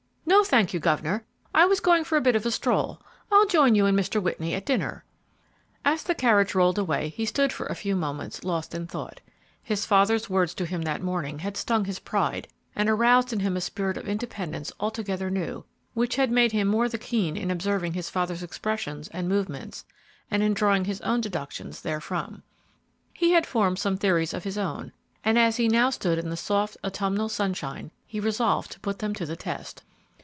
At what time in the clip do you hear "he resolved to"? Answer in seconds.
28.07-28.79